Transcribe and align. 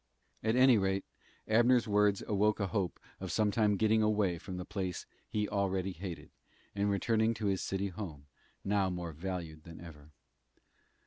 At 0.43 0.55
any 0.55 0.79
rate, 0.79 1.05
Abner's 1.47 1.87
words 1.87 2.23
awoke 2.25 2.59
a 2.59 2.65
hope 2.65 2.99
of 3.19 3.31
sometime 3.31 3.77
getting 3.77 4.01
away 4.01 4.39
from 4.39 4.57
the 4.57 4.65
place 4.65 5.05
he 5.29 5.47
already 5.47 5.91
hated, 5.91 6.31
and 6.73 6.89
returning 6.89 7.35
to 7.35 7.45
his 7.45 7.61
city 7.61 7.89
home, 7.89 8.25
now 8.63 8.89
more 8.89 9.11
valued 9.13 9.61
than 9.61 9.79
ever. 9.79 10.09